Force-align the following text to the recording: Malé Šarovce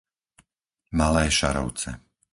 Malé 0.97 1.25
Šarovce 1.37 1.91